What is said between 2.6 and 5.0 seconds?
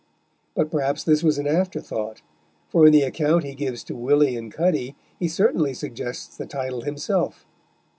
for in the account he gives to Willy and Cuddy